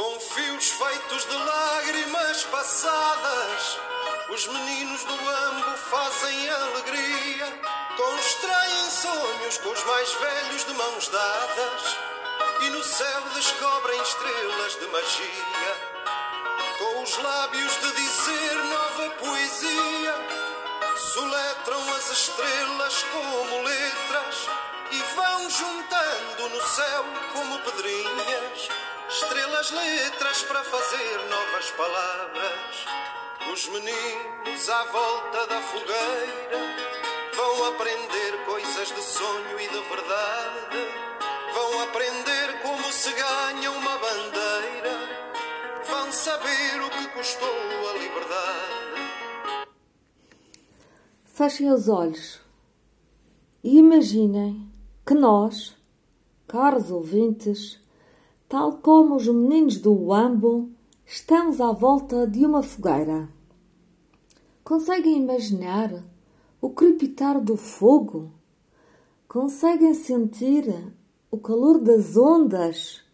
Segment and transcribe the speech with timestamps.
[0.00, 3.78] Com fios feitos de lágrimas passadas,
[4.30, 7.60] os meninos do ambo fazem alegria,
[7.98, 11.98] constroem sonhos com os mais velhos de mãos dadas
[12.62, 15.76] e no céu descobrem estrelas de magia.
[16.78, 20.14] Com os lábios de dizer nova poesia,
[20.96, 24.48] soletram as estrelas como letras
[24.92, 28.89] e vão juntando no céu como pedrinhas
[29.22, 32.86] estrelas, letras para fazer novas palavras.
[33.52, 36.58] Os meninos à volta da fogueira
[37.34, 40.78] vão aprender coisas de sonho e de verdade.
[41.52, 44.98] Vão aprender como se ganha uma bandeira.
[45.86, 49.68] Vão saber o que custou a liberdade.
[51.26, 52.40] Fechem os olhos
[53.62, 54.70] e imaginem
[55.06, 55.76] que nós,
[56.48, 57.79] caros ouvintes,
[58.50, 60.70] tal como os meninos do Wambo,
[61.06, 63.28] estamos à volta de uma fogueira.
[64.64, 66.02] Conseguem imaginar
[66.60, 68.32] o crepitar do fogo?
[69.28, 70.66] Conseguem sentir
[71.30, 73.04] o calor das ondas,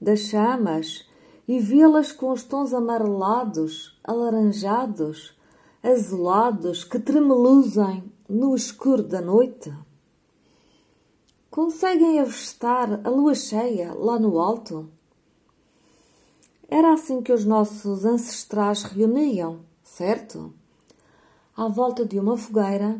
[0.00, 1.08] das chamas
[1.46, 5.38] e vê-las com os tons amarelados, alaranjados,
[5.80, 9.72] azulados que tremeluzem no escuro da noite?
[11.52, 14.88] Conseguem avistar a lua cheia lá no alto?
[16.66, 20.50] Era assim que os nossos ancestrais reuniam, certo?
[21.54, 22.98] À volta de uma fogueira,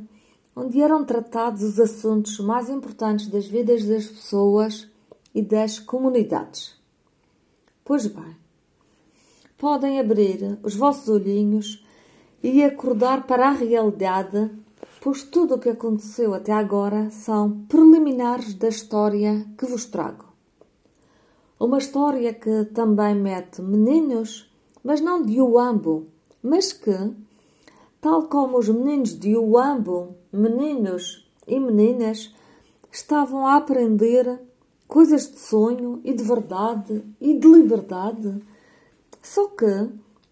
[0.54, 4.86] onde eram tratados os assuntos mais importantes das vidas das pessoas
[5.34, 6.74] e das comunidades.
[7.82, 8.36] Pois bem,
[9.56, 11.82] podem abrir os vossos olhinhos
[12.42, 14.50] e acordar para a realidade
[15.02, 20.26] pois tudo o que aconteceu até agora são preliminares da história que vos trago.
[21.58, 24.48] Uma história que também mete meninos,
[24.82, 26.06] mas não de Uambo,
[26.40, 26.96] mas que,
[28.00, 32.32] tal como os meninos de Uambo, meninos e meninas,
[32.92, 34.40] estavam a aprender
[34.86, 38.40] coisas de sonho e de verdade e de liberdade.
[39.20, 39.88] Só que,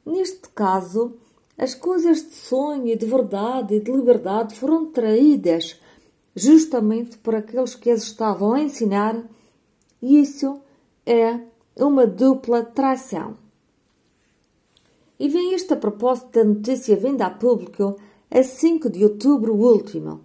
[0.07, 1.17] neste caso,
[1.61, 5.79] as coisas de sonho e de verdade e de liberdade foram traídas
[6.35, 9.23] justamente por aqueles que as estavam a ensinar,
[10.01, 10.59] e isso
[11.05, 11.39] é
[11.77, 13.35] uma dupla traição.
[15.19, 17.99] E vem isto a propósito da notícia vinda a público
[18.31, 20.23] a 5 de outubro último.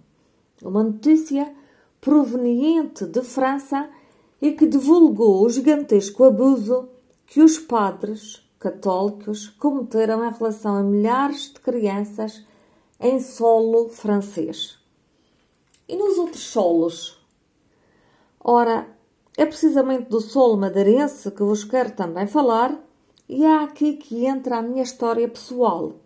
[0.62, 1.54] Uma notícia
[2.00, 3.90] proveniente de França
[4.40, 6.88] e que divulgou o gigantesco abuso
[7.26, 12.44] que os padres católicos cometeram em relação a milhares de crianças
[13.00, 14.78] em solo francês.
[15.88, 17.20] E nos outros solos?
[18.40, 18.88] Ora,
[19.36, 22.80] é precisamente do solo madeirense que vos quero também falar,
[23.28, 25.96] e é aqui que entra a minha história pessoal.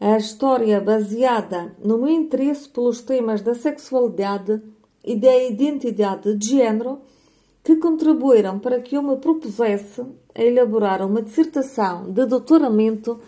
[0.00, 4.62] A história baseada no meu interesse pelos temas da sexualidade
[5.04, 7.00] e da identidade de género
[7.66, 10.00] que contribuíram para que eu me propusesse
[10.32, 13.18] a elaborar uma dissertação de doutoramento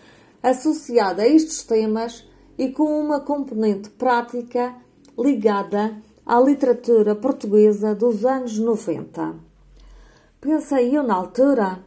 [0.41, 2.25] associada a estes temas
[2.57, 4.77] e com uma componente prática
[5.19, 9.35] ligada à literatura portuguesa dos anos 90.
[10.41, 11.81] Pensei eu na altura,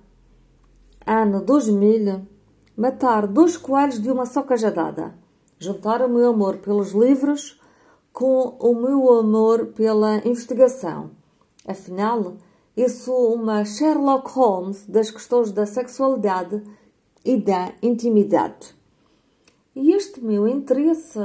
[1.07, 2.28] ano 2000,
[2.75, 5.16] matar dois coelhos de uma só cajadada,
[5.57, 7.57] juntar o meu amor pelos livros
[8.12, 11.21] com o meu amor pela investigação
[11.68, 12.38] Afinal,
[12.76, 16.64] eu sou uma Sherlock Holmes das questões da sexualidade
[17.24, 18.76] e da intimidade.
[19.76, 21.20] E este meu interesse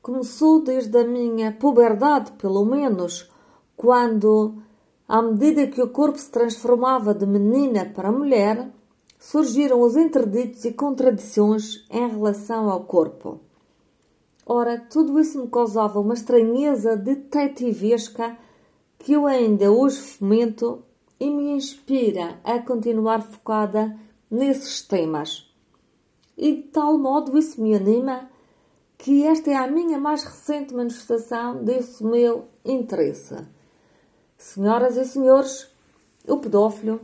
[0.00, 3.28] começou desde a minha puberdade, pelo menos,
[3.76, 4.54] quando,
[5.08, 8.70] à medida que o corpo se transformava de menina para mulher,
[9.18, 13.40] surgiram os interditos e contradições em relação ao corpo.
[14.46, 18.38] Ora, tudo isso me causava uma estranheza detetivesca
[18.98, 20.82] que eu ainda hoje fomento
[21.18, 23.96] e me inspira a continuar focada
[24.30, 25.50] nesses temas.
[26.36, 28.28] E de tal modo isso me anima
[28.98, 33.36] que esta é a minha mais recente manifestação desse meu interesse.
[34.36, 35.68] Senhoras e senhores,
[36.26, 37.00] o pedófilo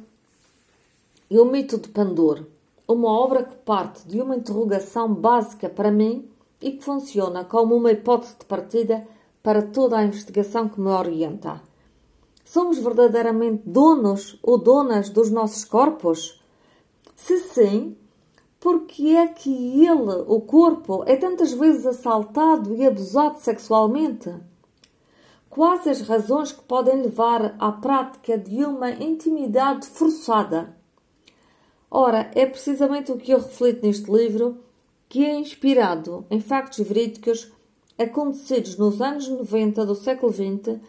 [1.31, 2.44] e o mito de Pandor,
[2.87, 6.29] uma obra que parte de uma interrogação básica para mim
[6.61, 9.06] e que funciona como uma hipótese de partida
[9.43, 11.61] para toda a investigação que me orienta.
[12.52, 16.38] Somos verdadeiramente donos ou donas dos nossos corpos?
[17.16, 17.96] Se sim,
[18.60, 24.31] por que é que ele, o corpo, é tantas vezes assaltado e abusado sexualmente?
[25.49, 30.76] Quais as razões que podem levar à prática de uma intimidade forçada?
[31.90, 34.58] Ora, é precisamente o que eu reflito neste livro,
[35.08, 37.50] que é inspirado em factos verídicos
[37.98, 40.82] acontecidos nos anos 90 do século XX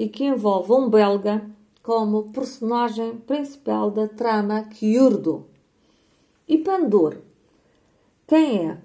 [0.00, 1.44] e que envolve um belga
[1.82, 5.44] como personagem principal da trama Kiurdo.
[6.48, 7.18] E Pandor?
[8.26, 8.78] Quem é?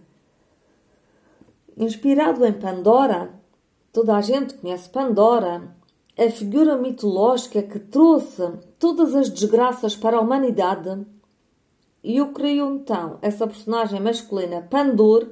[1.77, 3.33] Inspirado em Pandora,
[3.93, 5.73] toda a gente conhece Pandora,
[6.17, 11.01] a figura mitológica que trouxe todas as desgraças para a humanidade.
[12.03, 15.29] E eu creio então essa personagem masculina Pandor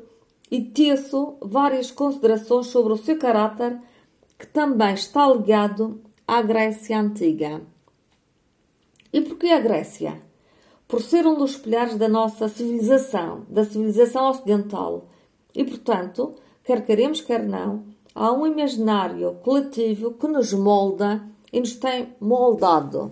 [0.50, 3.82] e teço várias considerações sobre o seu caráter,
[4.38, 7.62] que também está ligado à Grécia Antiga.
[9.12, 10.20] E porquê a Grécia?
[10.88, 15.06] Por ser um dos pilares da nossa civilização, da civilização ocidental.
[15.56, 17.86] E, portanto, quer queremos, quer não,
[18.16, 23.12] há um imaginário coletivo que nos molda e nos tem moldado.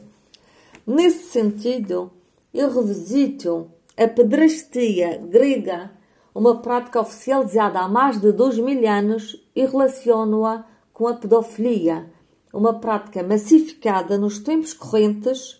[0.85, 2.11] Nesse sentido,
[2.53, 5.91] eu revisito a pedrastia grega
[6.33, 10.65] uma prática oficializada há mais de dois mil anos e relaciono-a
[11.01, 12.11] com a pedofilia,
[12.53, 15.59] uma prática massificada nos tempos correntes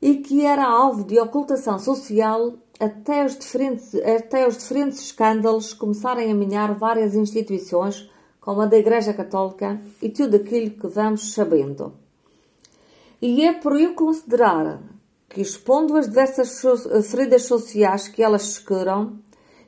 [0.00, 6.32] e que era alvo de ocultação social até os diferentes, até os diferentes escândalos começarem
[6.32, 8.10] a minhar várias instituições,
[8.40, 11.92] como a da Igreja Católica e tudo aquilo que vamos sabendo.
[13.20, 14.80] E é por eu considerar
[15.28, 16.62] que, expondo as diversas
[17.10, 19.18] feridas sociais que elas escuram,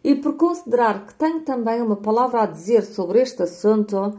[0.03, 4.17] e por considerar que tenho também uma palavra a dizer sobre este assunto,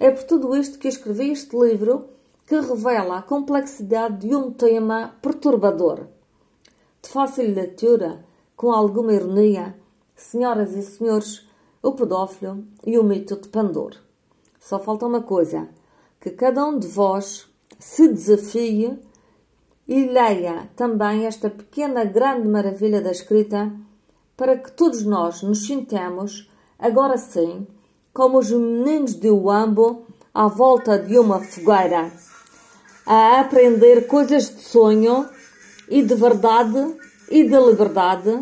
[0.00, 2.08] é por tudo isto que escrevi este livro
[2.46, 6.06] que revela a complexidade de um tema perturbador.
[7.02, 8.24] De fácil leitura,
[8.56, 9.74] com alguma ironia,
[10.16, 11.46] senhoras e senhores,
[11.82, 13.94] o pedófilo e o mito de Pandor.
[14.58, 15.68] Só falta uma coisa:
[16.20, 17.48] que cada um de vós
[17.78, 18.98] se desafie
[19.86, 23.72] e leia também esta pequena grande maravilha da escrita
[24.36, 27.66] para que todos nós nos sintamos, agora sim,
[28.12, 32.12] como os meninos de Uambo à volta de uma fogueira,
[33.06, 35.26] a aprender coisas de sonho
[35.88, 36.96] e de verdade
[37.30, 38.40] e de liberdade,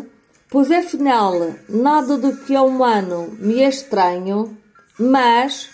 [0.49, 1.33] pois afinal
[1.69, 4.57] nada do que é humano me é estranho,
[4.99, 5.69] mas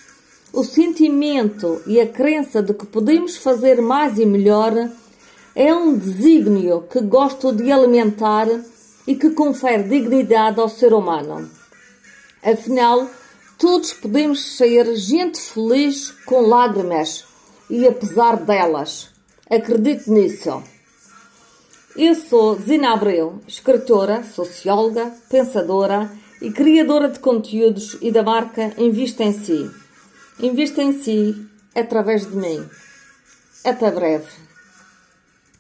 [0.54, 4.74] o sentimento e a crença de que podemos fazer mais e melhor
[5.56, 8.48] é um desígnio que gosto de alimentar
[9.08, 11.50] e que confere dignidade ao ser humano.
[12.44, 13.08] Afinal,
[13.58, 17.26] todos podemos ser gente feliz com lágrimas
[17.70, 19.10] e apesar delas.
[19.50, 20.64] Acredite nisso.
[21.96, 26.12] Eu sou Zina Abreu, escritora, socióloga, pensadora
[26.42, 29.70] e criadora de conteúdos e da marca Invista em Si.
[30.40, 32.68] Invista em Si através de mim.
[33.64, 34.43] Até breve.